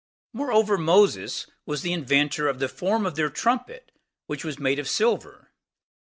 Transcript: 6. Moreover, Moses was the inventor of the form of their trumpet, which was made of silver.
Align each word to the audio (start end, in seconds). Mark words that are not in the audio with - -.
6. 0.31 0.39
Moreover, 0.39 0.79
Moses 0.79 1.45
was 1.67 1.83
the 1.83 1.93
inventor 1.93 2.47
of 2.47 2.57
the 2.57 2.67
form 2.67 3.05
of 3.05 3.13
their 3.13 3.29
trumpet, 3.29 3.91
which 4.25 4.43
was 4.43 4.57
made 4.57 4.79
of 4.79 4.89
silver. 4.89 5.51